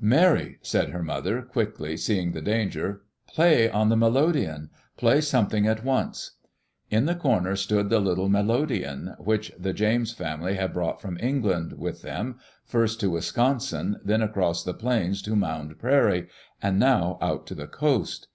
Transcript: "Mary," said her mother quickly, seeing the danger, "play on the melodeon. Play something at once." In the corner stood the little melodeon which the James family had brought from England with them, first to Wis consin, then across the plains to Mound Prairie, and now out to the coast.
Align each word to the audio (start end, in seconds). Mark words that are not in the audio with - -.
"Mary," 0.00 0.58
said 0.62 0.88
her 0.88 1.04
mother 1.04 1.42
quickly, 1.42 1.96
seeing 1.96 2.32
the 2.32 2.42
danger, 2.42 3.02
"play 3.28 3.70
on 3.70 3.88
the 3.88 3.96
melodeon. 3.96 4.68
Play 4.96 5.20
something 5.20 5.68
at 5.68 5.84
once." 5.84 6.32
In 6.90 7.04
the 7.04 7.14
corner 7.14 7.54
stood 7.54 7.88
the 7.88 8.00
little 8.00 8.28
melodeon 8.28 9.14
which 9.20 9.52
the 9.56 9.72
James 9.72 10.12
family 10.12 10.56
had 10.56 10.72
brought 10.72 11.00
from 11.00 11.16
England 11.20 11.74
with 11.74 12.02
them, 12.02 12.34
first 12.64 12.98
to 12.98 13.10
Wis 13.10 13.30
consin, 13.30 13.94
then 14.04 14.22
across 14.22 14.64
the 14.64 14.74
plains 14.74 15.22
to 15.22 15.36
Mound 15.36 15.78
Prairie, 15.78 16.26
and 16.60 16.80
now 16.80 17.16
out 17.20 17.46
to 17.46 17.54
the 17.54 17.68
coast. 17.68 18.26